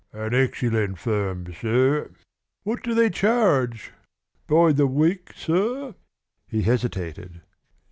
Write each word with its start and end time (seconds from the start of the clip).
"An 0.13 0.33
excellent 0.33 0.97
firm, 0.97 1.53
sir." 1.53 2.09
"What 2.63 2.81
do 2.81 2.95
they 2.95 3.11
charge?" 3.11 3.91
"By 4.47 4.71
the 4.71 4.87
week, 4.87 5.31
sir?" 5.35 5.93
He 6.47 6.63
hesitated. 6.63 7.41